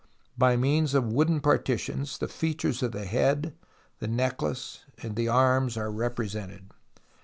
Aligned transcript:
By 0.35 0.55
means 0.57 0.95
of 0.95 1.13
wooden 1.13 1.41
partitions 1.41 2.17
the 2.17 2.27
features 2.27 2.81
of 2.81 2.91
the 2.91 3.05
head, 3.05 3.53
the 3.99 4.07
necklace, 4.07 4.79
the 4.99 5.27
arms 5.27 5.77
are 5.77 5.91
represented. 5.91 6.71